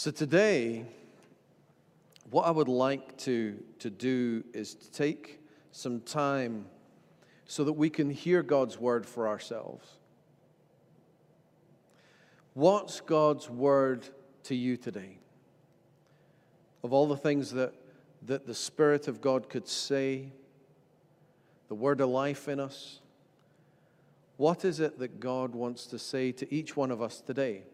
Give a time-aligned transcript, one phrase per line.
[0.00, 0.86] So today,
[2.30, 5.40] what I would like to, to do is to take
[5.72, 6.64] some time
[7.44, 9.86] so that we can hear God's word for ourselves.
[12.54, 14.08] What's God's word
[14.44, 15.18] to you today?
[16.82, 17.74] Of all the things that,
[18.22, 20.32] that the Spirit of God could say,
[21.68, 23.00] the word of life in us,
[24.38, 27.64] what is it that God wants to say to each one of us today?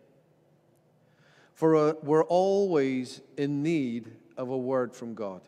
[1.57, 5.41] For uh, we're always in need of a word from God.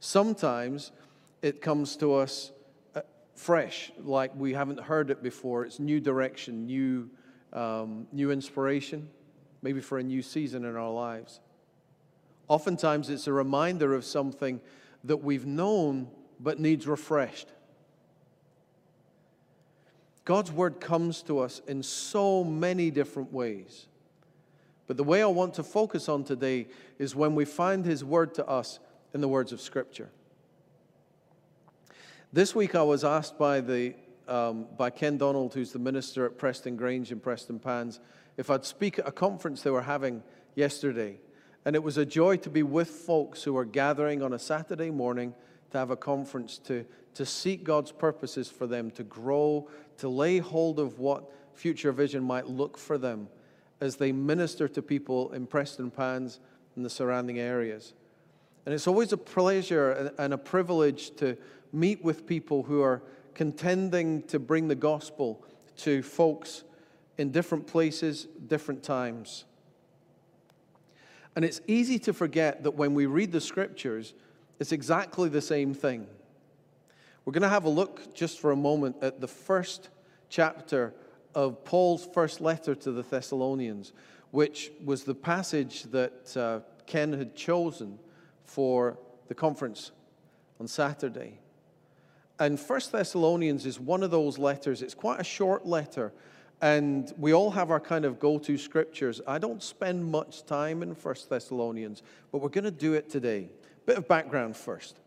[0.00, 0.92] Sometimes
[1.40, 2.52] it comes to us
[2.94, 3.00] uh,
[3.34, 5.64] fresh, like we haven't heard it before.
[5.64, 7.08] It's new direction, new,
[7.54, 9.08] um, new inspiration,
[9.62, 11.40] maybe for a new season in our lives.
[12.46, 14.60] Oftentimes it's a reminder of something
[15.04, 17.48] that we've known but needs refreshed.
[20.26, 23.87] God's word comes to us in so many different ways.
[24.88, 26.66] But the way I want to focus on today
[26.98, 28.80] is when we find his word to us
[29.12, 30.08] in the words of Scripture.
[32.32, 33.94] This week I was asked by, the,
[34.26, 38.00] um, by Ken Donald, who's the minister at Prestongrange in Prestonpans,
[38.38, 40.22] if I'd speak at a conference they were having
[40.54, 41.20] yesterday.
[41.66, 44.90] And it was a joy to be with folks who were gathering on a Saturday
[44.90, 45.34] morning
[45.70, 50.38] to have a conference to, to seek God's purposes for them, to grow, to lay
[50.38, 53.28] hold of what future vision might look for them
[53.80, 56.38] as they minister to people in Prestonpans
[56.76, 57.92] and the surrounding areas.
[58.66, 61.36] And it's always a pleasure and a privilege to
[61.72, 63.02] meet with people who are
[63.34, 65.44] contending to bring the gospel
[65.78, 66.64] to folks
[67.18, 69.44] in different places, different times.
[71.36, 74.14] And it's easy to forget that when we read the scriptures,
[74.58, 76.06] it's exactly the same thing.
[77.24, 79.90] We're going to have a look just for a moment at the first
[80.28, 80.94] chapter
[81.38, 83.92] of Paul's first letter to the Thessalonians,
[84.32, 88.00] which was the passage that uh, Ken had chosen
[88.44, 89.92] for the conference
[90.58, 91.38] on Saturday.
[92.40, 94.82] And First Thessalonians is one of those letters.
[94.82, 96.12] It's quite a short letter,
[96.60, 99.20] and we all have our kind of go-to scriptures.
[99.24, 103.48] I don't spend much time in First Thessalonians, but we're going to do it today.
[103.86, 104.98] Bit of background first.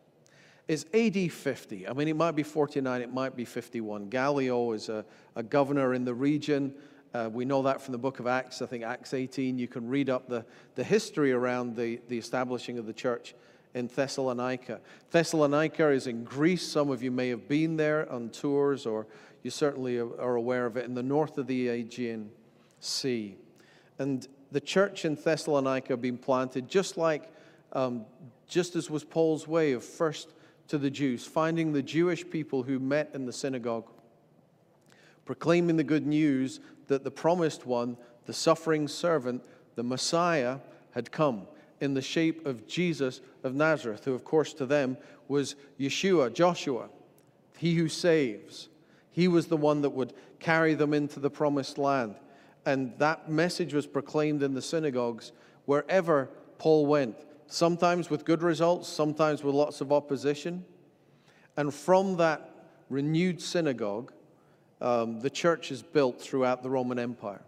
[0.68, 1.88] It's AD 50.
[1.88, 4.10] I mean, it might be 49, it might be 51.
[4.10, 5.06] Gallio is a,
[5.36, 6.74] a governor in the region.
[7.14, 8.62] Uh, we know that from the book of Acts.
[8.62, 10.46] I think Acts 18, you can read up the,
[10.76, 13.36] the history around the, the establishing of the church
[13.74, 14.80] in Thessalonica.
[15.12, 16.66] Thessalonica is in Greece.
[16.66, 19.08] Some of you may have been there on tours, or
[19.44, 22.30] you certainly are aware of it, in the north of the Aegean
[22.80, 23.36] Sea.
[24.00, 27.32] And the church in Thessalonica being planted just like
[27.74, 28.06] um,
[28.48, 30.34] just as was Paul's way of first
[30.72, 33.90] to the Jews, finding the Jewish people who met in the synagogue,
[35.26, 39.44] proclaiming the good news that the promised one, the suffering servant,
[39.76, 40.60] the Messiah,
[40.92, 41.46] had come
[41.82, 44.96] in the shape of Jesus of Nazareth, who, of course, to them
[45.28, 46.88] was Yeshua, Joshua,
[47.58, 48.70] he who saves.
[49.12, 52.16] He was the one that would carry them into the promised land.
[52.66, 55.34] And that message was proclaimed in the synagogues
[55.66, 57.18] wherever Paul went
[57.52, 60.64] sometimes with good results, sometimes with lots of opposition.
[61.58, 62.50] And from that
[62.90, 64.14] renewed synagogue,
[64.80, 67.42] um, the church is built throughout the Roman Empire.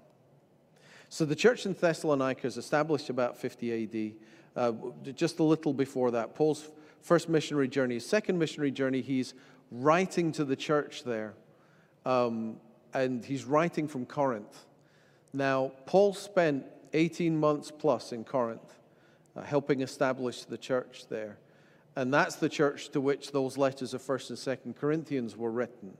[1.07, 4.13] So the church in Thessalonica is established about 50 AD,
[4.55, 4.73] uh,
[5.15, 6.35] just a little before that.
[6.35, 6.69] Paul's
[7.01, 9.33] first missionary journey, his second missionary journey, he's
[9.71, 11.33] writing to the church there,
[12.05, 12.57] um,
[12.93, 14.65] and he's writing from Corinth.
[15.31, 18.79] Now, Paul spent 18 months plus in Corinth
[19.35, 21.37] uh, helping establish the church there.
[21.95, 25.97] And that's the church to which those letters of 1st and 2nd Corinthians were written.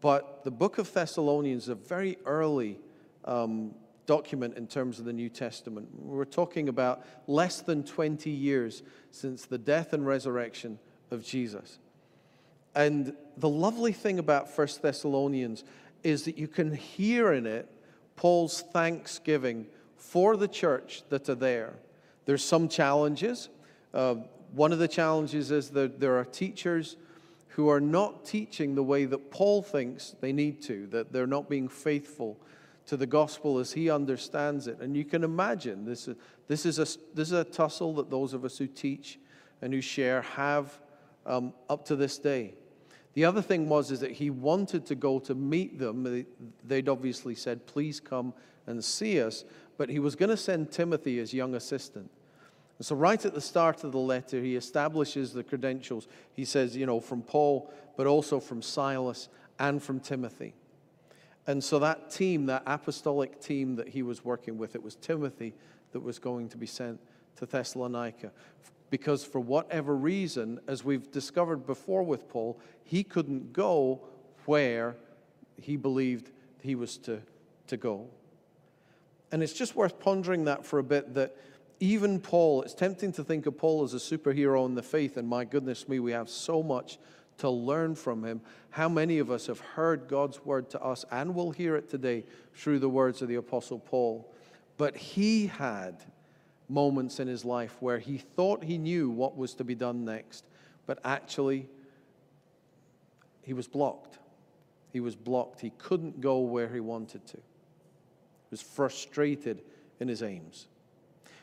[0.00, 2.78] But the book of Thessalonians is a very early
[3.24, 3.74] um,
[4.06, 5.88] document in terms of the New Testament.
[5.94, 10.78] We're talking about less than 20 years since the death and resurrection
[11.10, 11.78] of Jesus.
[12.74, 15.64] And the lovely thing about 1 Thessalonians
[16.02, 17.68] is that you can hear in it
[18.16, 19.66] Paul's thanksgiving
[19.96, 21.74] for the church that are there
[22.30, 23.48] there's some challenges.
[23.92, 24.14] Uh,
[24.52, 26.96] one of the challenges is that there are teachers
[27.48, 31.48] who are not teaching the way that Paul thinks they need to, that they're not
[31.50, 32.38] being faithful
[32.86, 34.78] to the gospel as he understands it.
[34.78, 36.08] And you can imagine this,
[36.46, 39.18] this, is, a, this is a tussle that those of us who teach
[39.60, 40.78] and who share have
[41.26, 42.54] um, up to this day.
[43.14, 46.24] The other thing was is that he wanted to go to meet them.
[46.64, 48.34] They'd obviously said, please come
[48.68, 49.44] and see us.
[49.76, 52.08] But he was going to send Timothy as young assistant.
[52.80, 56.08] And so, right at the start of the letter, he establishes the credentials.
[56.32, 59.28] He says, you know, from Paul, but also from Silas
[59.58, 60.54] and from Timothy.
[61.46, 65.52] And so that team, that apostolic team that he was working with, it was Timothy
[65.92, 66.98] that was going to be sent
[67.36, 68.32] to Thessalonica.
[68.88, 74.00] Because for whatever reason, as we've discovered before with Paul, he couldn't go
[74.46, 74.96] where
[75.60, 76.30] he believed
[76.62, 77.20] he was to,
[77.66, 78.06] to go.
[79.30, 81.36] And it's just worth pondering that for a bit that
[81.80, 85.26] even Paul, it's tempting to think of Paul as a superhero in the faith, and
[85.26, 86.98] my goodness me, we have so much
[87.38, 88.42] to learn from him.
[88.68, 92.24] How many of us have heard God's word to us and will hear it today
[92.54, 94.30] through the words of the Apostle Paul?
[94.76, 96.04] But he had
[96.68, 100.44] moments in his life where he thought he knew what was to be done next,
[100.86, 101.66] but actually
[103.42, 104.18] he was blocked.
[104.92, 105.60] He was blocked.
[105.60, 107.36] He couldn't go where he wanted to.
[107.36, 109.62] He was frustrated
[109.98, 110.66] in his aims.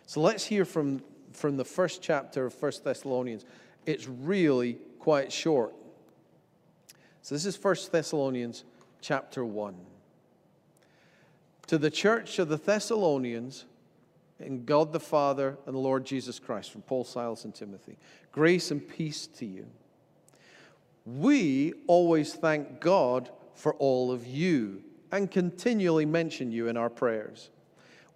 [0.08, 1.02] So let's hear from,
[1.34, 3.44] from the first chapter of 1 Thessalonians.
[3.86, 5.74] It's really quite short.
[7.22, 8.64] So this is 1 Thessalonians
[9.02, 9.76] chapter 1.
[11.68, 13.66] To the church of the Thessalonians,
[14.40, 17.98] in God the Father and the Lord Jesus Christ, from Paul, Silas, and Timothy,
[18.32, 19.66] grace and peace to you.
[21.06, 27.50] We always thank God for all of you and continually mention you in our prayers.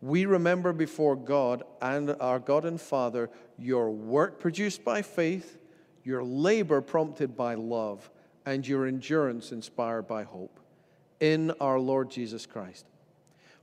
[0.02, 5.60] We remember before God and our God and Father your work produced by faith,
[6.04, 8.10] your labor prompted by love
[8.46, 10.60] and your endurance inspired by hope
[11.20, 12.88] in our Lord Jesus Christ.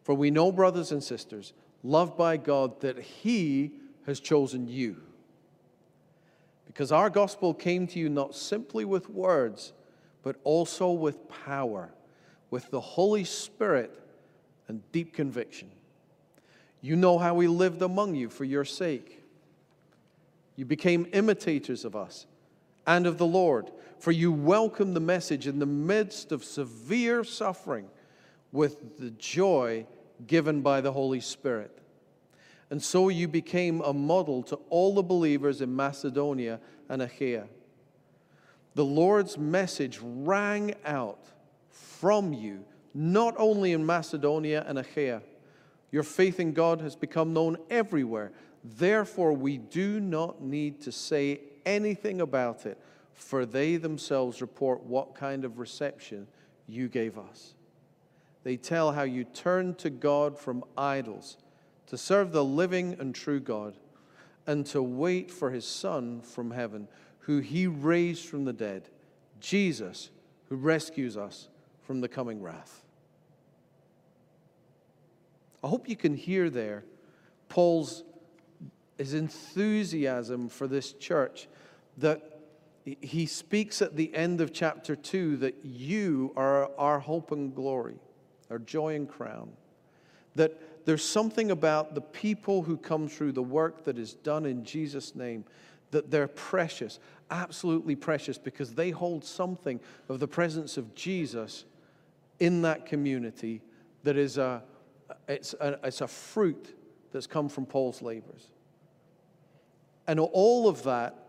[0.05, 1.53] For we know, brothers and sisters,
[1.83, 3.73] loved by God, that He
[4.07, 5.03] has chosen you.
[6.67, 9.73] Because our gospel came to you not simply with words,
[10.23, 11.93] but also with power,
[12.51, 13.99] with the Holy Spirit
[14.69, 15.71] and deep conviction.
[16.81, 19.23] You know how we lived among you for your sake.
[20.57, 22.27] You became imitators of us
[22.87, 27.89] and of the Lord for you welcomed the message in the midst of severe suffering
[28.53, 29.87] with the joy
[30.27, 31.77] given by the Holy Spirit.
[32.71, 37.47] And so you became a model to all the believers in Macedonia and Achaia.
[38.75, 41.25] The Lord's message rang out
[41.71, 42.65] from you,
[42.95, 45.23] not only in Macedonia and Achaia.
[45.91, 48.33] Your faith in God has become known everywhere.
[48.65, 52.79] Therefore, we do not need to say anything about it
[53.19, 56.27] for they themselves report what kind of reception
[56.67, 57.55] you gave us.
[58.45, 61.37] They tell how you turned to God from idols
[61.89, 63.77] to serve the living and true God
[64.47, 66.89] and to wait for his Son from heaven,
[67.21, 68.89] who he raised from the dead,
[69.41, 70.11] Jesus,
[70.49, 71.49] who rescues us
[71.83, 72.85] from the coming wrath.
[75.63, 76.85] I hope you can hear there
[77.49, 78.05] Paul's
[78.99, 81.49] his enthusiasm for this church
[81.99, 82.41] that
[82.85, 87.97] he speaks at the end of chapter 2 that you are our hope and glory,
[88.51, 89.53] our joy and crown.
[90.35, 94.65] That there's something about the people who come through the work that is done in
[94.65, 95.45] Jesus' name
[95.91, 96.99] that they're precious,
[97.31, 101.65] absolutely precious, because they hold something of the presence of Jesus
[102.41, 103.63] in that community
[104.05, 104.63] that is a,
[105.27, 106.77] it's a, it's a fruit
[107.13, 108.49] that's come from Paul's labors.
[110.07, 111.29] And all of that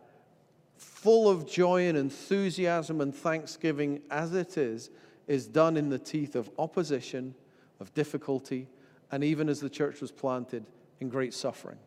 [0.80, 4.90] full of joy and enthusiasm and thanksgiving as it is,
[5.28, 7.36] is done in the teeth of opposition,
[7.80, 8.68] of difficulty,
[9.12, 10.66] and even as the church was planted
[11.00, 11.78] in great suffering.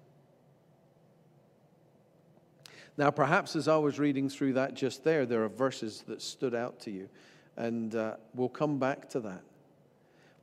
[2.99, 6.55] Now, perhaps as I was reading through that just there, there are verses that stood
[6.55, 7.09] out to you,
[7.57, 9.43] and uh, we'll come back to that.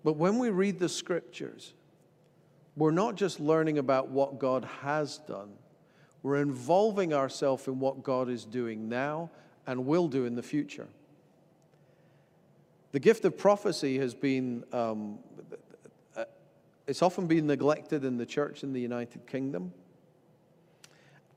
[0.04, 1.74] But when we read the scriptures,
[2.76, 5.52] we're not just learning about what God has done
[6.22, 9.30] we're involving ourselves in what God is doing now
[9.66, 10.88] and will do in the future.
[12.92, 15.20] The gift of prophecy has been, um,
[16.88, 19.72] it's often been neglected in the church in the United Kingdom.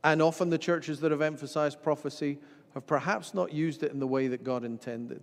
[0.02, 2.38] And often the churches that have emphasized prophecy
[2.75, 5.23] have perhaps not used it in the way that God intended.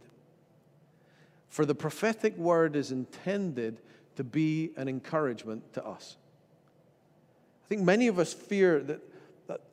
[1.50, 3.82] For the prophetic word is intended
[4.15, 6.15] to be an encouragement to us.
[7.65, 9.01] I think many of us fear that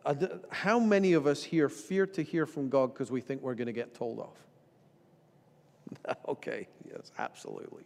[0.04, 0.14] uh,
[0.50, 3.66] how many of us here fear to hear from God because we think we're going
[3.66, 6.16] to get told off?
[6.28, 7.84] okay, yes, absolutely.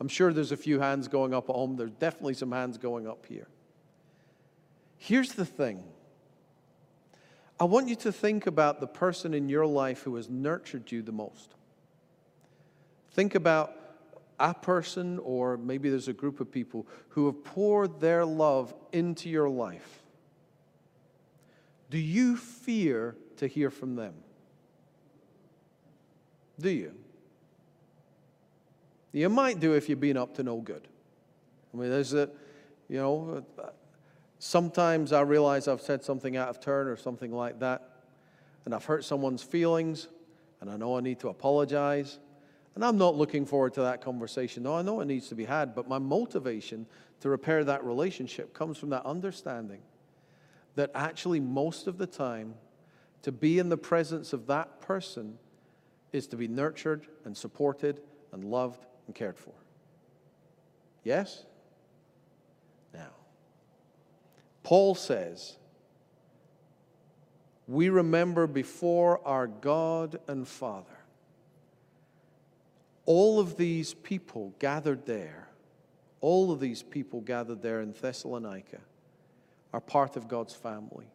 [0.00, 1.76] I'm sure there's a few hands going up at home.
[1.76, 3.46] There's definitely some hands going up here.
[4.96, 5.84] Here's the thing
[7.60, 11.02] I want you to think about the person in your life who has nurtured you
[11.02, 11.54] the most.
[13.12, 13.76] Think about
[14.40, 19.28] a person, or maybe there's a group of people who have poured their love into
[19.28, 20.02] your life.
[21.90, 24.14] Do you fear to hear from them?
[26.58, 26.94] Do you?
[29.12, 30.88] You might do if you've been up to no good.
[31.72, 32.30] I mean, there's a,
[32.88, 33.44] you know,
[34.38, 37.90] sometimes I realize I've said something out of turn or something like that,
[38.64, 40.08] and I've hurt someone's feelings,
[40.60, 42.18] and I know I need to apologize.
[42.74, 44.62] And I'm not looking forward to that conversation.
[44.62, 46.86] No, I know it needs to be had, but my motivation
[47.20, 49.80] to repair that relationship comes from that understanding
[50.74, 52.54] that actually, most of the time,
[53.22, 55.38] to be in the presence of that person
[56.12, 58.00] is to be nurtured and supported
[58.32, 59.54] and loved and cared for.
[61.04, 61.44] Yes?
[62.94, 63.10] Now,
[64.62, 65.56] Paul says,
[67.68, 70.91] we remember before our God and Father
[73.04, 75.48] all of these people gathered there,
[76.20, 78.78] all of these people gathered there in Thessalonica
[79.72, 81.06] are part of God's family.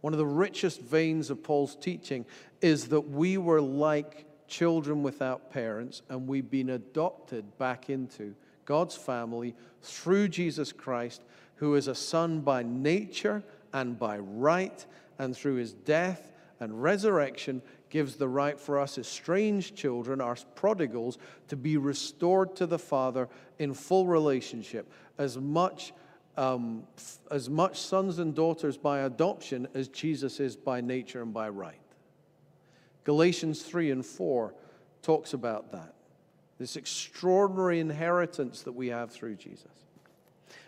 [0.00, 2.26] One of the richest veins of Paul's teaching
[2.60, 8.34] is that we were like children without parents and we've been adopted back into
[8.64, 11.22] God's family through Jesus Christ,
[11.56, 14.84] who is a son by nature and by right,
[15.18, 20.36] and through his death and resurrection gives the right for us as strange children, our
[20.54, 23.28] prodigals, to be restored to the Father
[23.58, 25.92] in full relationship, as much,
[26.36, 26.82] um,
[27.30, 31.80] as much sons and daughters by adoption as Jesus is by nature and by right.
[33.04, 34.52] Galatians 3 and 4
[35.02, 35.94] talks about that.
[36.58, 39.70] This extraordinary inheritance that we have through Jesus.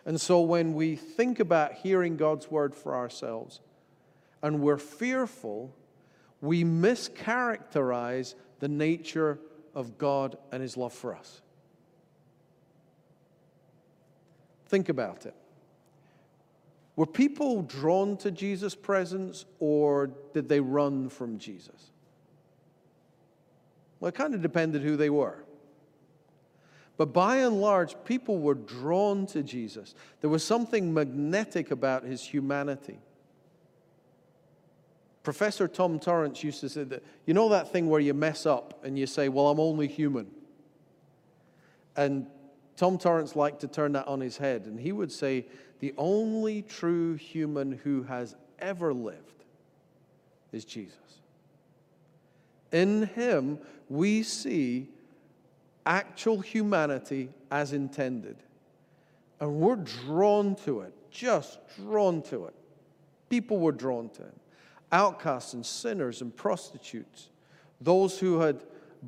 [0.07, 3.61] And so when we think about hearing God's word for ourselves
[4.43, 5.75] and we're fearful,
[6.41, 9.39] we mischaracterize the nature
[9.75, 11.41] of God and His love for us.
[14.67, 15.35] Think about it.
[16.97, 21.93] Were people drawn to Jesus' presence or did they run from Jesus?
[24.01, 25.45] Well, it kind of depended who they were.
[26.97, 29.95] But by and large, people were drawn to Jesus.
[30.21, 32.99] There was something magnetic about his humanity.
[35.23, 38.85] Professor Tom Torrance used to say that, you know that thing where you mess up
[38.85, 40.29] and you say, Well, I'm only human.
[41.97, 42.27] And
[42.77, 45.47] Tom Torrance liked to turn that on his head, and he would say,
[45.81, 49.45] The only true human who has ever lived
[50.53, 50.95] is Jesus.
[52.71, 53.59] In him,
[53.89, 54.89] we see
[55.87, 58.37] actual humanity as intended.
[59.41, 62.55] And we're drawn to it, just drawn to it.
[63.31, 64.41] People were drawn to him
[64.93, 67.29] outcasts and sinners and prostitutes,
[67.81, 68.63] those who had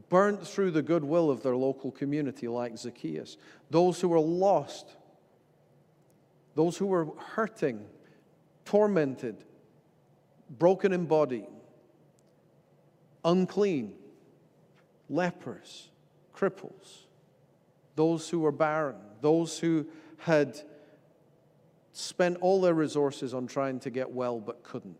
[0.08, 3.36] burnt through the goodwill of their local community, like Zacchaeus,
[3.70, 4.96] those who were lost,
[6.54, 7.84] those who were hurting,
[8.64, 9.44] tormented,
[10.58, 11.46] broken in body,
[13.24, 13.94] unclean,
[15.08, 15.88] lepers,
[16.34, 17.06] cripples,
[17.96, 19.86] those who were barren, those who
[20.18, 20.60] had
[21.92, 24.96] spent all their resources on trying to get well but couldn't.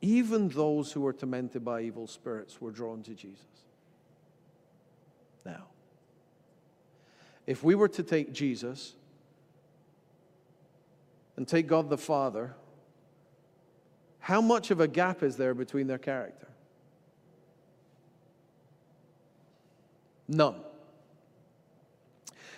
[0.00, 3.44] Even those who were tormented by evil spirits were drawn to Jesus.
[5.44, 5.66] Now,
[7.46, 8.94] if we were to take Jesus
[11.36, 12.54] and take God the Father,
[14.20, 16.48] how much of a gap is there between their character?
[20.28, 20.56] None.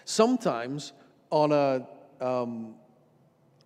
[0.05, 0.93] Sometimes
[1.31, 1.87] on a
[2.21, 2.75] um,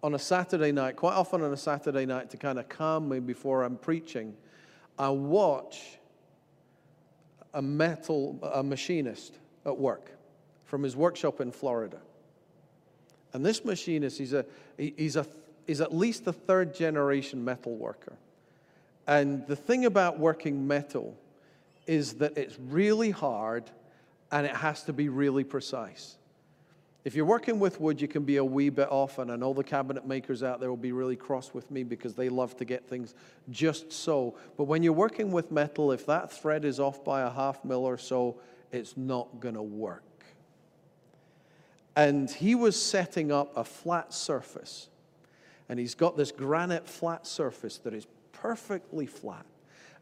[0.04, 3.20] on a Saturday night, quite often on a Saturday night to kind of calm me
[3.20, 4.36] before I'm preaching,
[4.98, 5.98] I watch
[7.54, 10.10] a metal a machinist at work
[10.66, 11.96] from his workshop in Florida.
[13.32, 14.44] And this machinist, he's, a,
[14.76, 15.26] he's, a,
[15.66, 18.12] he's at least a third generation metal worker.
[19.06, 21.16] And the thing about working metal
[21.86, 23.64] is that it's really hard
[24.30, 26.16] and it has to be really precise.
[27.04, 29.52] If you're working with wood, you can be a wee bit off, and I know
[29.52, 32.64] the cabinet makers out there will be really cross with me because they love to
[32.64, 33.14] get things
[33.50, 34.36] just so.
[34.56, 37.84] But when you're working with metal, if that thread is off by a half mil
[37.84, 38.40] or so,
[38.72, 40.02] it's not going to work.
[41.94, 44.88] And he was setting up a flat surface,
[45.68, 49.44] and he's got this granite flat surface that is perfectly flat.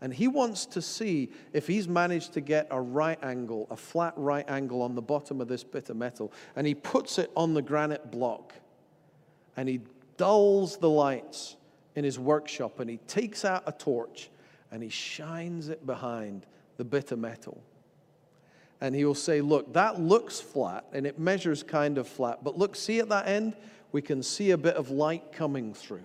[0.02, 4.12] And he wants to see if he's managed to get a right angle, a flat
[4.16, 6.32] right angle on the bottom of this bit of metal.
[6.56, 8.52] And he puts it on the granite block.
[9.56, 9.80] And he
[10.16, 11.54] dulls the lights
[11.94, 12.80] in his workshop.
[12.80, 14.28] And he takes out a torch
[14.72, 16.46] and he shines it behind
[16.78, 17.62] the bit of metal.
[18.80, 22.42] And he will say, Look, that looks flat and it measures kind of flat.
[22.42, 23.54] But look, see at that end?
[23.92, 26.02] We can see a bit of light coming through.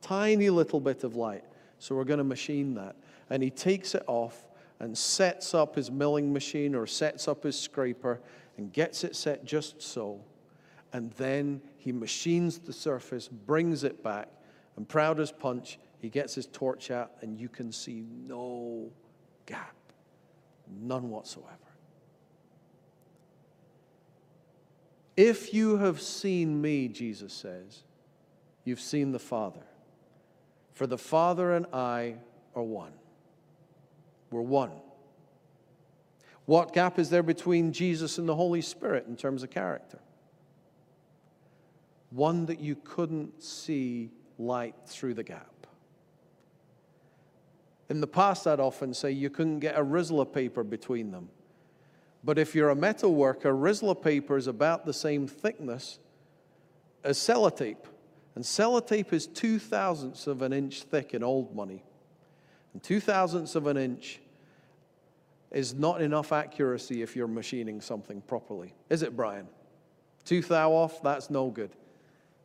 [0.00, 1.44] Tiny little bit of light.
[1.78, 2.96] So we're going to machine that
[3.30, 4.46] and he takes it off
[4.80, 8.20] and sets up his milling machine or sets up his scraper
[8.56, 10.20] and gets it set just so.
[10.92, 14.28] And then he machines the surface, brings it back,
[14.76, 18.90] and proud as punch, he gets his torch out, and you can see no
[19.46, 19.74] gap,
[20.80, 21.56] none whatsoever.
[25.16, 27.82] If you have seen me, Jesus says,
[28.64, 29.66] you've seen the Father.
[30.74, 32.14] For the Father and I
[32.54, 32.92] are one.
[34.30, 34.72] We're one.
[36.46, 39.98] What gap is there between Jesus and the Holy Spirit in terms of character?
[42.10, 45.66] One that you couldn't see light through the gap.
[47.90, 51.28] In the past, I'd often say you couldn't get a Rizla paper between them.
[52.24, 55.98] But if you're a metal worker, Rizla paper is about the same thickness
[57.04, 57.84] as sellotape.
[58.34, 61.82] And sellotape is two thousandths of an inch thick in old money.
[62.72, 64.20] And two thousandths of an inch
[65.50, 68.74] is not enough accuracy if you're machining something properly.
[68.90, 69.48] Is it, Brian?
[70.24, 71.70] Two thou off, that's no good.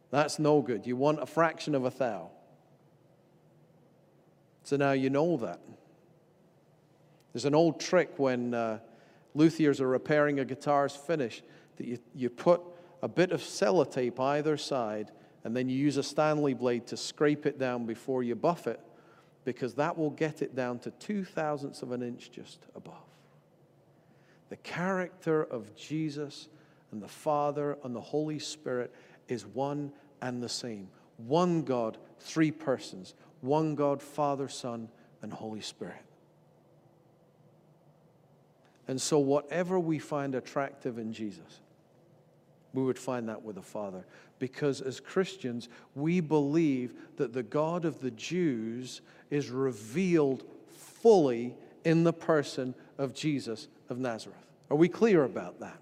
[0.10, 0.88] That's no good.
[0.88, 2.30] You want a fraction of a thou.
[4.64, 5.60] So now you know that.
[7.34, 8.80] There's an old trick when uh,
[9.36, 11.42] luthiers are repairing a guitar's finish
[11.78, 12.62] that you, you put
[13.02, 15.12] a bit of sellotape either side
[15.44, 18.80] and then you use a Stanley blade to scrape it down before you buff it
[19.46, 22.96] because that will get it down to two thousandths of an inch just above.
[24.50, 26.48] The character of Jesus
[26.92, 28.94] and the Father and the Holy Spirit
[29.28, 30.90] is one and the same.
[31.18, 34.90] One God, three persons, one God, Father, Son,
[35.22, 36.04] and Holy Spirit.
[38.88, 41.62] And so, whatever we find attractive in Jesus,
[42.74, 44.06] we would find that with the Father.
[44.40, 52.04] Because as Christians, we believe that the God of the Jews is revealed fully in
[52.04, 54.38] the person of Jesus of Nazareth.
[54.70, 55.78] Are we clear about that?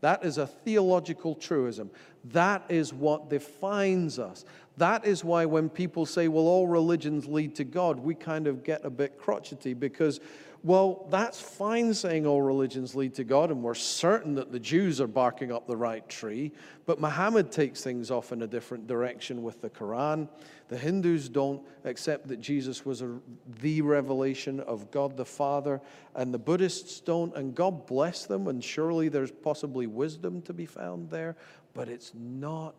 [0.00, 1.90] That is a theological truism.
[2.24, 4.44] That is what defines us.
[4.78, 8.64] That is why when people say, well, all religions lead to God, we kind of
[8.64, 10.20] get a bit crotchety because
[10.62, 15.00] well, that's fine saying all religions lead to God, and we're certain that the Jews
[15.00, 16.52] are barking up the right tree,
[16.84, 20.28] but Muhammad takes things off in a different direction with the Quran.
[20.68, 23.18] The Hindus don't accept that Jesus was a,
[23.60, 25.80] the revelation of God the Father,
[26.14, 30.66] and the Buddhists don't, and God bless them, and surely there's possibly wisdom to be
[30.66, 31.36] found there,
[31.72, 32.74] but it's not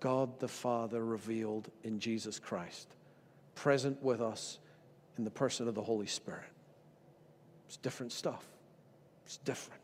[0.00, 2.88] God the Father revealed in Jesus Christ,
[3.54, 4.58] present with us
[5.16, 6.51] in the person of the Holy Spirit.
[7.72, 8.44] It's different stuff.
[9.24, 9.80] It's different.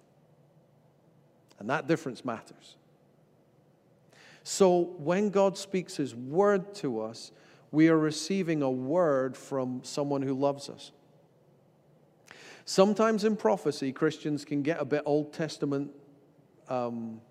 [1.59, 2.77] And that difference matters.
[4.43, 7.33] So when God speaks His word to us,
[7.71, 10.93] we are receiving a word from someone who loves us.
[12.67, 15.91] Sometimes in prophecy, Christians can get a bit Old Testament
[16.69, 17.23] um,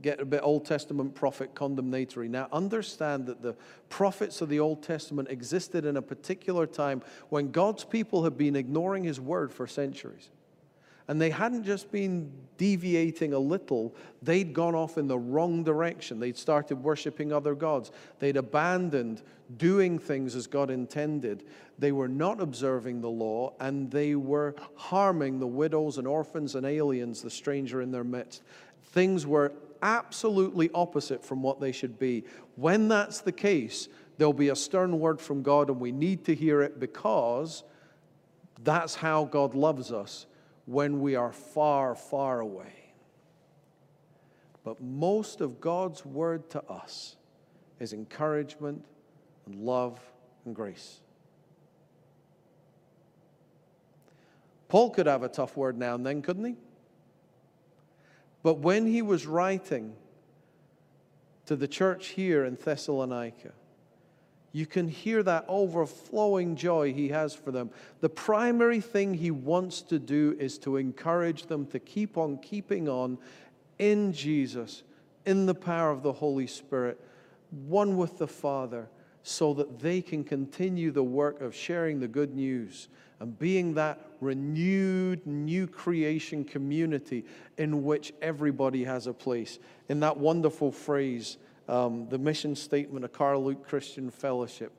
[0.00, 2.28] get a bit Old Testament prophet condemnatory.
[2.28, 3.54] Now, understand that the
[3.88, 8.56] prophets of the Old Testament existed in a particular time when God's people had been
[8.56, 10.30] ignoring his word for centuries.
[11.08, 16.20] And they hadn't just been deviating a little, they'd gone off in the wrong direction.
[16.20, 17.90] They'd started worshiping other gods.
[18.20, 19.22] They'd abandoned
[19.56, 21.44] doing things as God intended.
[21.78, 26.64] They were not observing the law, and they were harming the widows and orphans and
[26.64, 28.42] aliens, the stranger in their midst.
[28.92, 29.52] Things were
[29.82, 32.24] absolutely opposite from what they should be.
[32.56, 36.34] When that's the case, there'll be a stern word from God, and we need to
[36.34, 37.64] hear it because
[38.62, 40.26] that's how God loves us
[40.66, 42.94] when we are far, far away.
[44.64, 47.16] But most of God's word to us
[47.80, 48.84] is encouragement
[49.46, 49.98] and love
[50.44, 51.00] and grace.
[54.68, 56.56] Paul could have a tough word now and then, couldn't he?
[58.42, 59.94] But when he was writing
[61.46, 63.52] to the church here in Thessalonica,
[64.52, 67.70] you can hear that overflowing joy he has for them.
[68.00, 72.88] The primary thing he wants to do is to encourage them to keep on keeping
[72.88, 73.16] on
[73.78, 74.82] in Jesus,
[75.24, 77.00] in the power of the Holy Spirit,
[77.66, 78.88] one with the Father,
[79.22, 82.88] so that they can continue the work of sharing the good news
[83.22, 87.24] and being that renewed, new creation community
[87.56, 89.60] in which everybody has a place.
[89.88, 94.72] In that wonderful phrase, um, the mission statement of Carl Luke Christian Fellowship,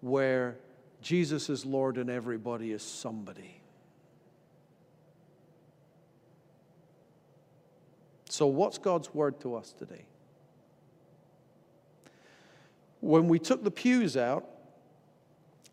[0.00, 0.56] where
[1.02, 3.60] Jesus is Lord and everybody is somebody.
[8.30, 10.06] So, what's God's word to us today?
[13.00, 14.48] When we took the pews out,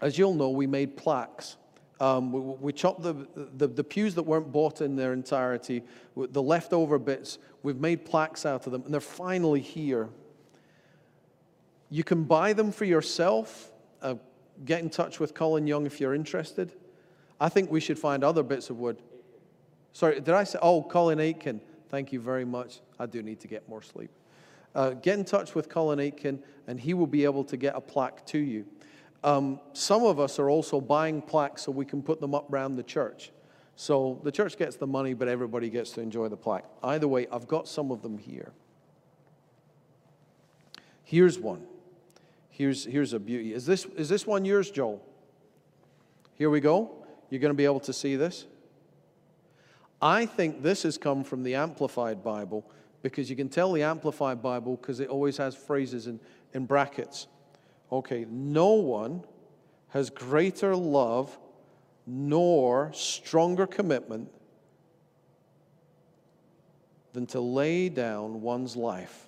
[0.01, 1.55] as you'll know, we made plaques
[1.99, 5.83] Um, we, we chopped the, the, the pews that weren't bought in their entirety,
[6.15, 10.09] the leftover bits, we've made plaques out of them, and they're finally here.
[11.89, 13.71] You can buy them for yourself.
[14.01, 14.15] Uh,
[14.63, 16.73] get in touch with Colin Young if you're interested.
[17.39, 19.01] I think we should find other bits of wood.
[19.91, 20.59] Sorry, did I say?
[20.61, 21.61] Oh, Colin Aitken.
[21.89, 22.81] Thank you very much.
[22.99, 24.11] I do need to get more sleep.
[24.75, 27.81] Uh, get in touch with Colin Aitken, and he will be able to get a
[27.81, 28.65] plaque to you.
[29.23, 32.75] Um, some of us are also buying plaques so we can put them up around
[32.75, 33.31] the church.
[33.75, 36.65] So the church gets the money, but everybody gets to enjoy the plaque.
[36.83, 38.51] Either way, I've got some of them here.
[41.03, 41.65] Here's one.
[42.49, 43.53] Here's, here's a beauty.
[43.53, 45.01] Is this, is this one yours, Joel?
[46.35, 47.05] Here we go.
[47.29, 48.45] You're going to be able to see this.
[50.01, 52.69] I think this has come from the Amplified Bible
[53.01, 56.19] because you can tell the Amplified Bible because it always has phrases in,
[56.53, 57.27] in brackets.
[57.91, 59.23] Okay, no one
[59.89, 61.37] has greater love
[62.05, 64.29] nor stronger commitment
[67.13, 69.27] than to lay down one's life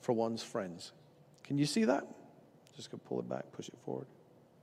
[0.00, 0.92] for one's friends.
[1.44, 2.06] Can you see that?
[2.76, 4.06] Just gonna pull it back, push it forward.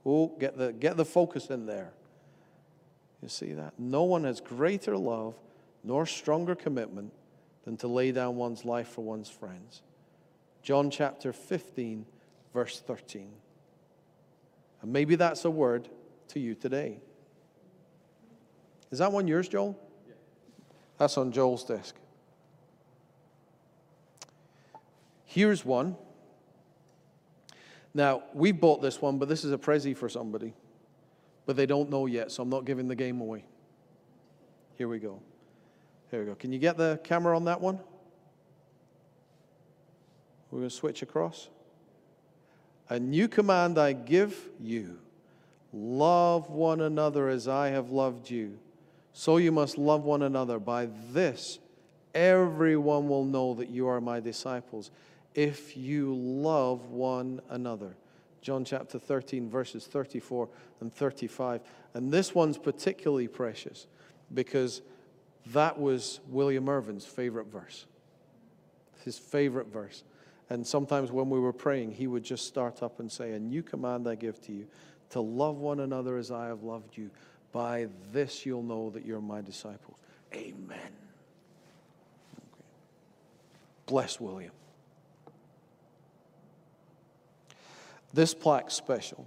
[0.04, 1.92] Oh, get the, get the focus in there.
[3.22, 3.74] You see that?
[3.78, 5.34] No one has greater love
[5.84, 7.12] nor stronger commitment
[7.64, 9.82] than to lay down one's life for one's friends.
[10.62, 12.06] John chapter 15,
[12.52, 13.30] verse 13.
[14.82, 15.88] And maybe that's a word
[16.28, 17.00] to you today.
[18.90, 19.78] Is that one yours, Joel?
[20.06, 20.14] Yeah.
[20.98, 21.94] That's on Joel's desk.
[25.24, 25.96] Here's one.
[27.92, 30.54] Now, we bought this one, but this is a prezi for somebody
[31.48, 33.42] but they don't know yet, so I'm not giving the game away.
[34.76, 35.22] Here we go.
[36.10, 36.34] Here we go.
[36.34, 37.80] Can you get the camera on that one?
[40.50, 41.48] We're going to switch across.
[42.88, 44.98] A new command I give you
[45.72, 48.58] love one another as I have loved you.
[49.12, 50.58] So you must love one another.
[50.58, 51.58] By this,
[52.14, 54.90] everyone will know that you are my disciples
[55.34, 57.96] if you love one another.
[58.40, 60.48] John chapter 13, verses 34
[60.80, 61.60] and 35.
[61.94, 63.86] And this one's particularly precious
[64.32, 64.80] because
[65.46, 67.86] that was William Irvin's favorite verse.
[69.04, 70.04] His favorite verse.
[70.50, 73.62] And sometimes when we were praying, he would just start up and say, A new
[73.62, 74.66] command I give to you,
[75.10, 77.10] to love one another as I have loved you.
[77.52, 79.96] By this you'll know that you're my disciples.
[80.34, 80.78] Amen.
[82.36, 82.64] Okay.
[83.86, 84.52] Bless William.
[88.12, 89.26] This plaque's special.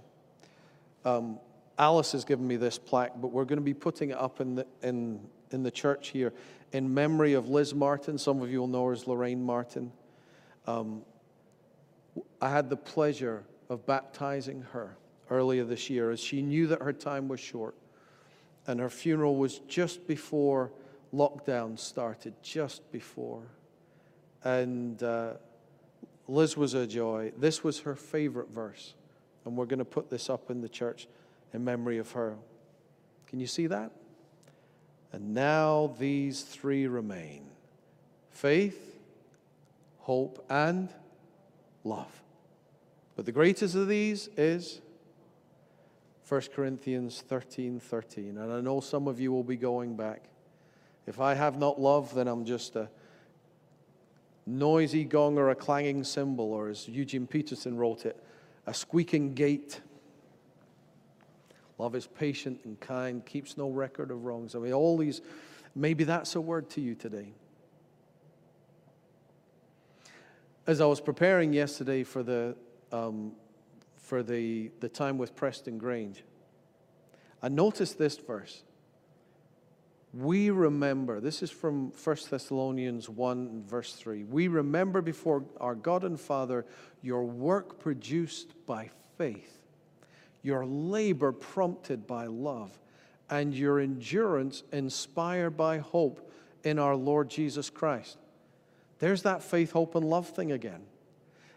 [1.04, 1.38] Um,
[1.78, 4.56] Alice has given me this plaque, but we're going to be putting it up in
[4.56, 6.32] the, in, in the church here
[6.72, 8.18] in memory of Liz Martin.
[8.18, 9.92] Some of you will know her as Lorraine Martin.
[10.66, 11.02] Um,
[12.40, 14.96] I had the pleasure of baptizing her
[15.30, 17.74] earlier this year as she knew that her time was short.
[18.66, 20.70] And her funeral was just before
[21.12, 23.42] lockdown started, just before.
[24.44, 25.34] And uh,
[26.28, 27.32] Liz was a joy.
[27.36, 28.94] This was her favorite verse.
[29.44, 31.08] And we're going to put this up in the church
[31.52, 32.36] in memory of her.
[33.26, 33.90] Can you see that?
[35.12, 37.44] And now these three remain
[38.30, 38.98] faith,
[39.98, 40.88] hope, and
[41.84, 42.22] love.
[43.16, 44.80] But the greatest of these is
[46.28, 48.38] 1 Corinthians 13 13.
[48.38, 50.22] And I know some of you will be going back.
[51.06, 52.88] If I have not love, then I'm just a
[54.46, 58.22] noisy gong or a clanging cymbal, or as Eugene Peterson wrote it,
[58.66, 59.80] a squeaking gate.
[61.78, 64.54] Love is patient and kind, keeps no record of wrongs.
[64.54, 65.20] I mean, all these,
[65.74, 67.32] maybe that's a word to you today.
[70.66, 72.56] As I was preparing yesterday for the,
[72.92, 73.32] um,
[73.96, 76.22] for the, the time with Prestongrange,
[77.42, 78.62] I noticed this verse
[80.14, 84.24] we remember, this is from 1 Thessalonians 1, verse 3.
[84.24, 86.66] We remember before our God and Father
[87.00, 89.58] your work produced by faith,
[90.42, 92.78] your labor prompted by love,
[93.30, 96.30] and your endurance inspired by hope
[96.62, 98.18] in our Lord Jesus Christ.
[99.02, 100.84] There's that faith, hope, and love thing again.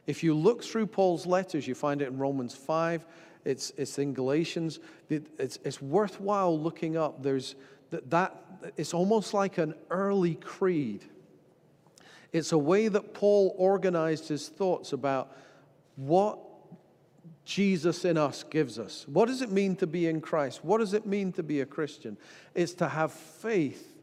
[0.07, 3.05] If you look through Paul's letters, you find it in Romans 5,
[3.45, 4.79] it's, it's in Galatians.
[5.11, 7.21] It's, it's worthwhile looking up.
[7.21, 7.53] There's
[7.91, 8.43] that, that
[8.77, 11.05] it's almost like an early creed.
[12.33, 15.37] It's a way that Paul organized his thoughts about
[15.97, 16.39] what
[17.45, 19.05] Jesus in us gives us.
[19.07, 20.65] What does it mean to be in Christ?
[20.65, 22.17] What does it mean to be a Christian?
[22.55, 23.99] It's to have faith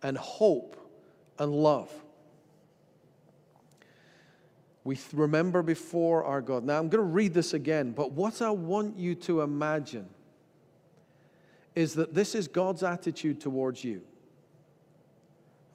[0.00, 0.76] and hope
[1.40, 1.90] and love.
[4.84, 6.62] We remember before our God.
[6.62, 10.08] Now, I'm going to read this again, but what I want you to imagine
[11.74, 14.02] is that this is God's attitude towards you.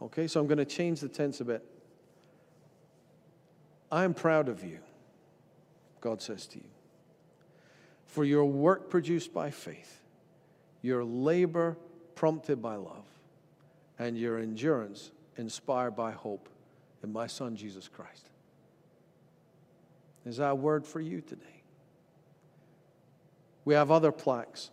[0.02, 1.66] Okay, so I'm going to change the tense a bit.
[3.92, 4.80] I am proud of you,
[6.00, 6.70] God says to you,
[8.06, 10.02] for your work produced by faith,
[10.84, 11.76] your labor
[12.14, 13.06] prompted by love,
[13.98, 16.48] and your endurance inspired by hope
[17.04, 18.29] in my Son, Jesus Christ.
[20.30, 21.64] Is that a word for you today?
[23.66, 24.72] We have other plaques.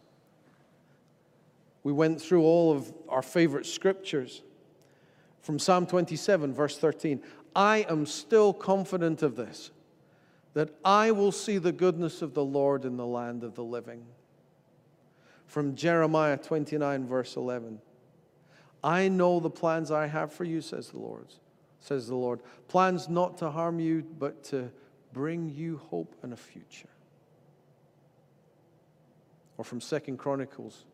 [1.83, 4.43] We went through all of our favorite scriptures
[5.41, 7.23] from Psalm 27, verse 13.
[7.55, 9.71] I am still confident of this,
[10.55, 14.05] that I will see the goodness of the Lord in the land of the living.
[15.47, 17.81] From Jeremiah 29, verse 11.
[18.83, 21.29] I know the plans I have for you, says the Lord.
[21.81, 22.41] Says the Lord.
[22.69, 24.71] Plans not to harm you, but to
[25.17, 26.91] bring you hope and a future.
[29.57, 30.85] Or from Second Chronicles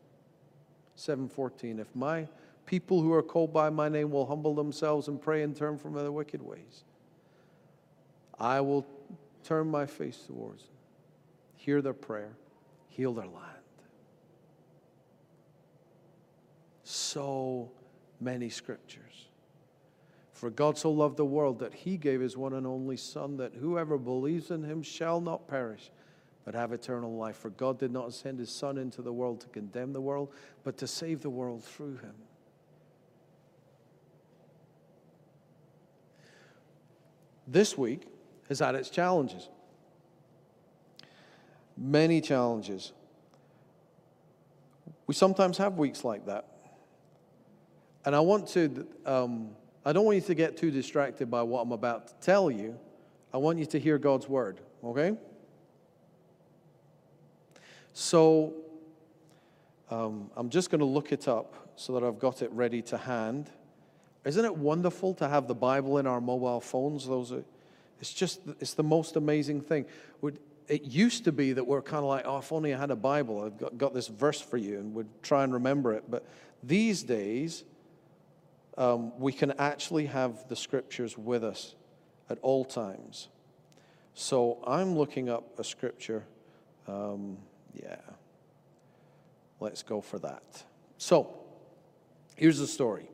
[0.95, 2.29] 7:14, if my
[2.65, 5.91] people who are called by my name will humble themselves and pray and turn from
[5.91, 6.85] their wicked ways,
[8.39, 8.85] I will
[9.43, 10.77] turn my face towards them,
[11.57, 12.37] hear their prayer,
[12.87, 13.65] heal their land.
[16.83, 17.73] So
[18.21, 19.27] many scriptures.
[20.43, 23.53] For God so loved the world that he gave his one and only Son, that
[23.53, 25.89] whoever believes in him shall not perish,
[26.43, 27.37] but have eternal life.
[27.37, 30.33] For God did not send his Son into the world to condemn the world,
[30.65, 32.13] but to save the world through him.
[37.47, 38.05] This week
[38.49, 39.47] has had its challenges.
[41.77, 42.91] Many challenges.
[45.07, 46.49] We sometimes have weeks like that.
[48.03, 51.61] And I want to, um, I don't want you to get too distracted by what
[51.61, 52.79] I'm about to tell you.
[53.33, 55.17] I want you to hear God's word, okay?
[57.91, 58.53] So
[59.89, 62.97] um, I'm just going to look it up so that I've got it ready to
[62.97, 63.49] hand.
[64.23, 67.05] Isn't it wonderful to have the Bible in our mobile phones?
[67.05, 67.43] Those are,
[67.99, 69.85] it's just, it's the most amazing thing.
[70.69, 72.95] It used to be that we're kind of like, oh, if only I had a
[72.95, 76.05] Bible, I've got, got this verse for you, and we'd try and remember it.
[76.09, 76.25] But
[76.63, 77.65] these days,
[78.77, 81.75] um, we can actually have the scriptures with us
[82.29, 83.29] at all times.
[84.13, 86.23] So I'm looking up a scripture.
[86.87, 87.37] Um,
[87.73, 87.97] yeah.
[89.59, 90.63] Let's go for that.
[90.97, 91.33] So
[92.35, 93.09] here's the story.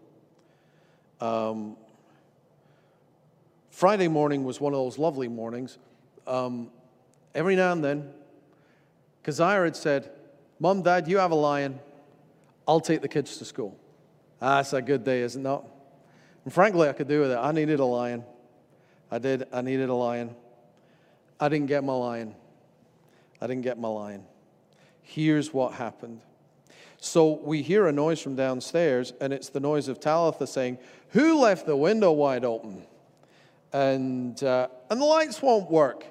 [1.21, 1.77] Um,
[3.69, 5.77] Friday morning was one of those lovely mornings.
[6.25, 6.71] Um,
[7.35, 8.13] every now and then,
[9.23, 10.11] Keziah had said,
[10.59, 11.79] Mom, Dad, you have a lion.
[12.67, 13.77] I'll take the kids to school.
[14.41, 15.61] Ah, that's a good day, isn't it?
[16.45, 17.37] And frankly, I could do with it.
[17.37, 18.23] I needed a lion.
[19.11, 19.47] I did.
[19.51, 20.35] I needed a lion.
[21.39, 22.35] I didn't get my lion.
[23.41, 24.23] I didn't get my lion.
[25.01, 26.21] Here's what happened.
[27.01, 30.77] So we hear a noise from downstairs, and it's the noise of Talitha saying,
[31.09, 32.83] Who left the window wide open?
[33.71, 36.05] And, uh, and the lights won't work.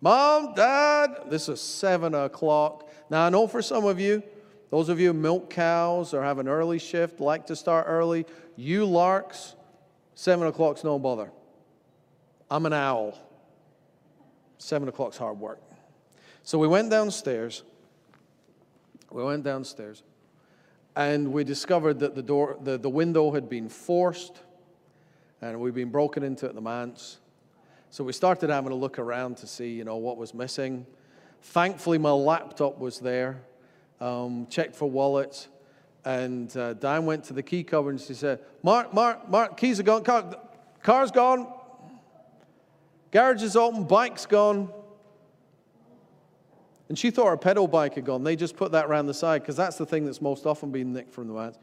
[0.00, 2.88] Mom, Dad, this is seven o'clock.
[3.10, 4.22] Now, I know for some of you,
[4.74, 8.84] those of you milk cows or have an early shift, like to start early, you
[8.84, 9.54] larks,
[10.16, 11.30] seven o'clock's no bother.
[12.50, 13.16] I'm an owl.
[14.58, 15.60] Seven o'clock's hard work.
[16.42, 17.62] So we went downstairs.
[19.12, 20.02] We went downstairs
[20.96, 24.40] and we discovered that the door, the, the window had been forced
[25.40, 27.20] and we'd been broken into at the manse.
[27.90, 30.84] So we started having a look around to see, you know, what was missing.
[31.42, 33.40] Thankfully, my laptop was there
[34.00, 35.48] um, checked for wallets.
[36.04, 39.80] And uh, Diane went to the key cupboard and she said, Mark, Mark, Mark, keys
[39.80, 40.04] are gone.
[40.04, 40.36] Car,
[40.82, 41.46] car's gone.
[43.10, 43.84] Garage is open.
[43.84, 44.70] Bike's gone.
[46.88, 48.24] And she thought her pedal bike had gone.
[48.24, 50.92] They just put that around the side because that's the thing that's most often being
[50.92, 51.58] nicked from the vans.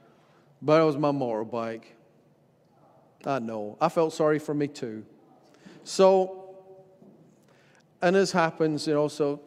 [0.62, 1.84] But it was my motorbike.
[3.26, 3.78] I know.
[3.80, 5.06] I felt sorry for me too.
[5.84, 6.56] So,
[8.02, 9.42] and as happens, you know, so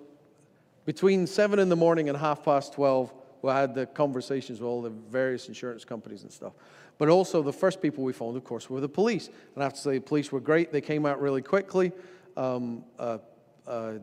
[0.85, 4.83] between 7 in the morning and half past 12, we had the conversations with all
[4.83, 6.53] the various insurance companies and stuff.
[6.97, 9.29] But also, the first people we phoned, of course, were the police.
[9.55, 10.73] And I have to say, the police were great.
[10.73, 11.93] They came out really quickly.
[12.37, 13.19] Um, uh,
[13.67, 13.95] uh,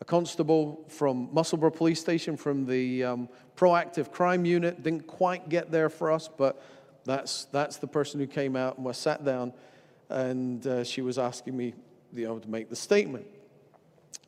[0.00, 5.70] a constable from Musselburgh Police Station from the um, proactive crime unit didn't quite get
[5.70, 6.62] there for us, but
[7.04, 9.52] that's, that's the person who came out and was sat down
[10.10, 11.74] and uh, she was asking me
[12.12, 13.26] you know, to make the statement.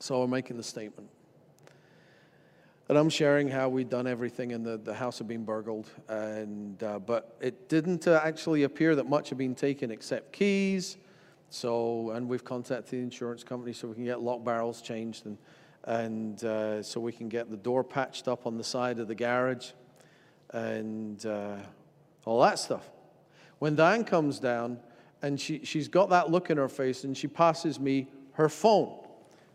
[0.01, 1.09] So I'm making the statement.
[2.88, 5.90] And I'm sharing how we'd done everything and the, the house had been burgled.
[6.09, 10.96] And, uh, but it didn't uh, actually appear that much had been taken except keys.
[11.51, 15.37] So, and we've contacted the insurance company so we can get lock barrels changed and,
[15.85, 19.14] and uh, so we can get the door patched up on the side of the
[19.14, 19.72] garage.
[20.53, 21.57] and uh,
[22.24, 22.88] all that stuff.
[23.59, 24.79] When Diane comes down
[25.22, 28.98] and she, she's got that look in her face and she passes me her phone,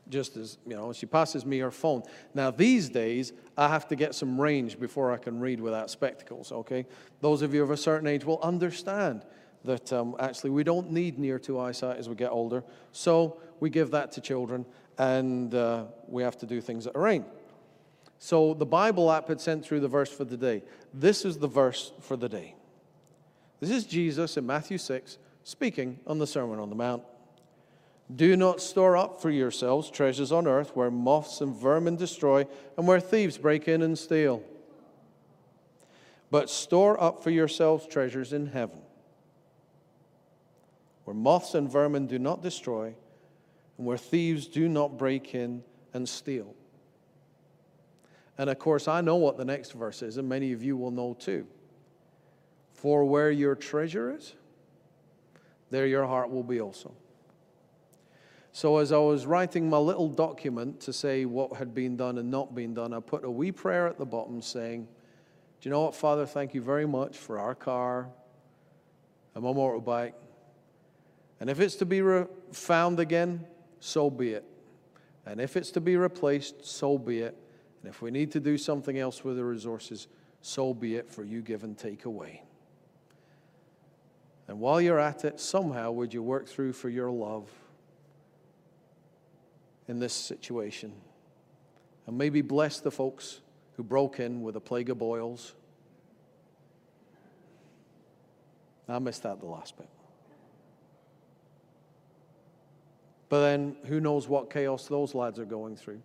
[0.09, 2.03] just as, you know, she passes me her phone.
[2.33, 6.51] Now, these days, I have to get some range before I can read without spectacles,
[6.51, 6.85] okay?
[7.21, 9.23] Those of you of a certain age will understand
[9.63, 12.63] that um, actually we don't need near to eyesight as we get older.
[12.91, 14.65] So we give that to children
[14.97, 17.25] and uh, we have to do things at a range.
[18.19, 20.63] So the Bible app had sent through the verse for the day.
[20.93, 22.55] This is the verse for the day.
[23.59, 27.03] This is Jesus in Matthew 6 speaking on the Sermon on the Mount.
[28.13, 32.45] Do not store up for yourselves treasures on earth where moths and vermin destroy
[32.77, 34.43] and where thieves break in and steal.
[36.29, 38.81] But store up for yourselves treasures in heaven
[41.05, 42.95] where moths and vermin do not destroy
[43.77, 45.63] and where thieves do not break in
[45.93, 46.55] and steal.
[48.37, 50.91] And of course, I know what the next verse is, and many of you will
[50.91, 51.45] know too.
[52.73, 54.33] For where your treasure is,
[55.69, 56.93] there your heart will be also.
[58.55, 62.29] So, as I was writing my little document to say what had been done and
[62.29, 64.87] not been done, I put a wee prayer at the bottom saying,
[65.59, 66.27] Do you know what, Father?
[66.27, 68.09] Thank you very much for our car
[69.33, 70.13] and my motorbike.
[71.39, 72.03] And if it's to be
[72.51, 73.43] found again,
[73.79, 74.45] so be it.
[75.25, 77.35] And if it's to be replaced, so be it.
[77.81, 80.07] And if we need to do something else with the resources,
[80.41, 82.43] so be it, for you give and take away.
[84.47, 87.49] And while you're at it, somehow would you work through for your love
[89.87, 90.93] in this situation?
[92.07, 93.41] And maybe bless the folks
[93.77, 95.53] who broke in with a plague of boils.
[98.87, 99.87] I missed out the last bit.
[103.29, 106.01] But then who knows what chaos those lads are going through.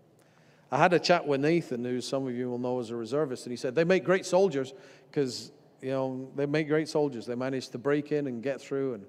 [0.71, 3.47] I had a chat with Nathan, who some of you will know as a reservist,
[3.47, 4.73] and he said they make great soldiers
[5.11, 5.51] because,
[5.83, 7.27] you know, they make great soldiers.
[7.27, 8.95] They managed to break in and get through.
[8.95, 9.07] And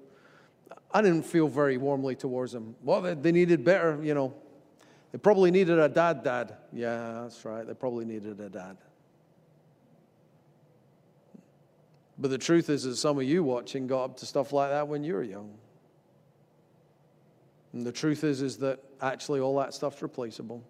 [0.92, 2.74] I didn't feel very warmly towards them.
[2.82, 4.34] Well, they needed better, you know.
[5.12, 6.56] They probably needed a dad, dad.
[6.72, 7.66] Yeah, that's right.
[7.66, 8.76] They probably needed a dad.
[12.18, 14.86] But the truth is that some of you watching got up to stuff like that
[14.86, 15.54] when you were young.
[17.72, 20.62] And the truth is, is that actually all that stuff's replaceable.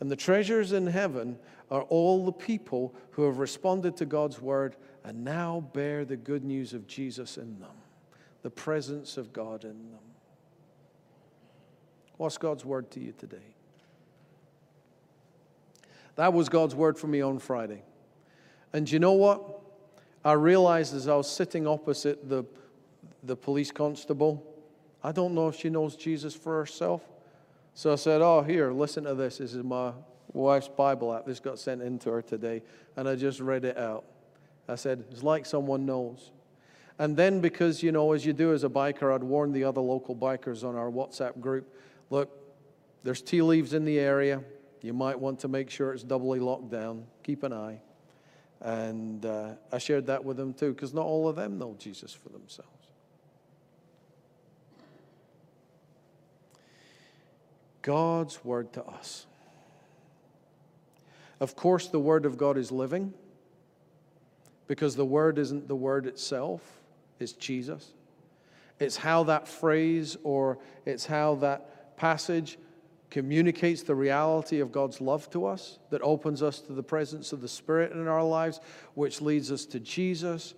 [0.00, 1.38] And the treasures in heaven
[1.70, 6.44] are all the people who have responded to God's word and now bear the good
[6.44, 7.76] news of Jesus in them,
[8.42, 10.05] the presence of God in them.
[12.16, 13.36] What's God's word to you today?
[16.16, 17.82] That was God's word for me on Friday.
[18.72, 19.60] And you know what?
[20.24, 22.44] I realized as I was sitting opposite the,
[23.22, 24.42] the police constable,
[25.04, 27.02] I don't know if she knows Jesus for herself.
[27.74, 29.38] So I said, Oh, here, listen to this.
[29.38, 29.92] This is my
[30.32, 31.26] wife's Bible app.
[31.26, 32.62] This got sent into her today.
[32.96, 34.04] And I just read it out.
[34.68, 36.32] I said, It's like someone knows.
[36.98, 39.82] And then, because, you know, as you do as a biker, I'd warn the other
[39.82, 41.70] local bikers on our WhatsApp group
[42.10, 42.30] look,
[43.02, 44.42] there's tea leaves in the area.
[44.82, 47.06] You might want to make sure it's doubly locked down.
[47.22, 47.80] Keep an eye.
[48.60, 52.12] And uh, I shared that with them too, because not all of them know Jesus
[52.12, 52.70] for themselves.
[57.82, 59.26] God's word to us.
[61.38, 63.12] Of course, the word of God is living
[64.66, 66.80] because the word isn't the word itself,
[67.20, 67.92] it's Jesus.
[68.80, 72.58] It's how that phrase or it's how that passage
[73.10, 77.40] communicates the reality of God's love to us, that opens us to the presence of
[77.40, 78.60] the Spirit in our lives,
[78.94, 80.54] which leads us to Jesus,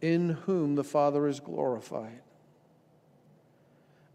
[0.00, 2.20] in whom the Father is glorified.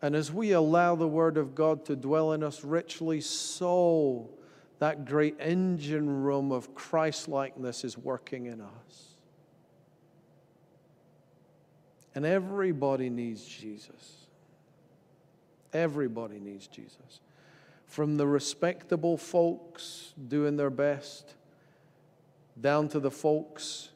[0.01, 4.29] And as we allow the Word of God to dwell in us richly, so
[4.79, 9.15] that great engine room of Christlikeness is working in us.
[12.13, 14.22] And everybody needs Jesus.
[15.73, 17.21] Everybody needs Jesus.
[17.87, 21.33] From the respectable folks doing their best,
[22.59, 23.89] down to the folks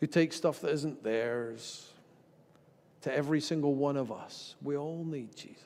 [0.00, 1.90] who take stuff that isn't theirs
[3.02, 4.56] to every single one of us.
[4.62, 5.62] We all need Jesus.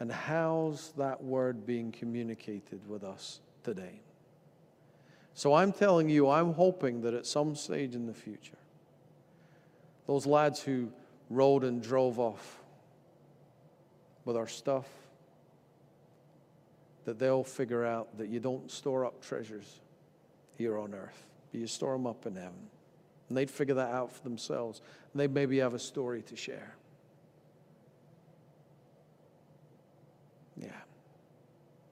[0.00, 4.00] And how's that word being communicated with us today?
[5.34, 8.58] So I'm telling you, I'm hoping that at some stage in the future,
[10.06, 10.90] those lads who
[11.30, 12.60] rode and drove off
[14.28, 14.84] with our stuff,
[17.06, 19.80] that they'll figure out that you don't store up treasures
[20.58, 22.68] here on earth, but you store them up in heaven.
[23.30, 24.82] And they'd figure that out for themselves.
[25.12, 26.74] And they'd maybe have a story to share.
[30.58, 30.68] Yeah.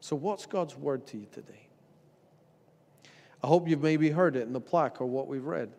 [0.00, 1.68] So, what's God's word to you today?
[3.42, 5.70] I hope you've maybe heard it in the plaque or what we've read.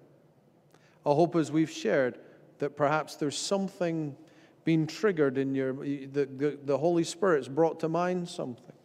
[1.06, 2.18] I hope as we've shared
[2.58, 4.16] that perhaps there's something
[4.68, 8.76] being triggered in your, the, the, the Holy Spirit's brought to mind something.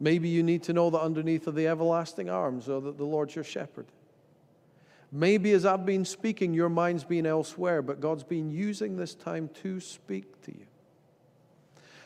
[0.00, 3.36] Maybe you need to know that underneath of the everlasting arms or that the Lord's
[3.36, 3.86] your shepherd.
[5.12, 9.48] Maybe as I've been speaking, your mind's been elsewhere, but God's been using this time
[9.62, 10.66] to speak to you.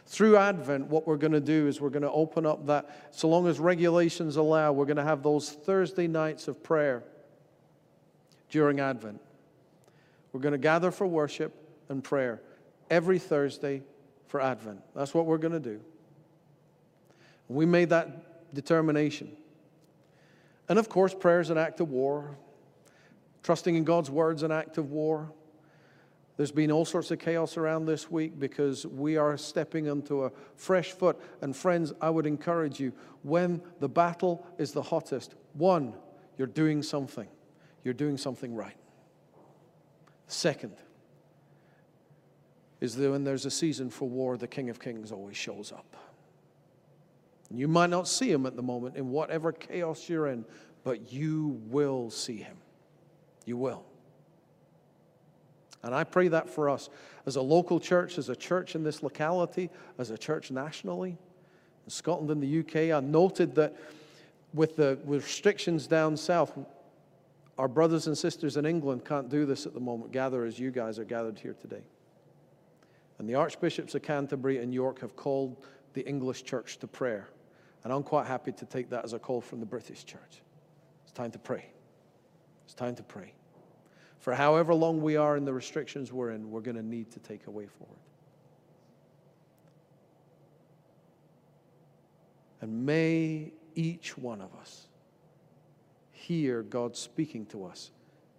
[0.04, 3.26] Through Advent, what we're going to do is we're going to open up that, so
[3.26, 7.04] long as regulations allow, we're going to have those Thursday nights of prayer
[8.50, 9.22] during Advent.
[10.34, 11.54] We're going to gather for worship
[11.88, 12.42] and prayer
[12.90, 13.84] every Thursday
[14.26, 14.80] for Advent.
[14.92, 15.80] That's what we're going to do.
[17.46, 19.36] We made that determination.
[20.68, 22.36] And of course, prayer is an act of war.
[23.44, 25.30] Trusting in God's word is an act of war.
[26.36, 30.32] There's been all sorts of chaos around this week because we are stepping into a
[30.56, 31.16] fresh foot.
[31.42, 35.94] And friends, I would encourage you when the battle is the hottest, one,
[36.38, 37.28] you're doing something.
[37.84, 38.74] You're doing something right.
[40.26, 40.76] Second
[42.80, 45.96] is that when there's a season for war, the King of Kings always shows up.
[47.50, 50.44] You might not see him at the moment in whatever chaos you're in,
[50.82, 52.56] but you will see him.
[53.44, 53.84] You will.
[55.82, 56.88] And I pray that for us
[57.26, 61.16] as a local church, as a church in this locality, as a church nationally,
[61.84, 62.96] in Scotland and the UK.
[62.96, 63.76] I noted that
[64.54, 66.56] with the restrictions down south,
[67.58, 70.70] our brothers and sisters in England can't do this at the moment, gather as you
[70.70, 71.84] guys are gathered here today.
[73.18, 77.28] And the Archbishops of Canterbury and York have called the English church to prayer.
[77.84, 80.42] And I'm quite happy to take that as a call from the British church.
[81.04, 81.66] It's time to pray.
[82.64, 83.32] It's time to pray.
[84.18, 87.20] For however long we are in the restrictions we're in, we're going to need to
[87.20, 87.98] take a way forward.
[92.62, 94.86] And may each one of us
[96.26, 97.90] hear God speaking to us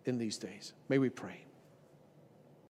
[0.05, 0.73] in these days.
[0.89, 1.45] May we pray.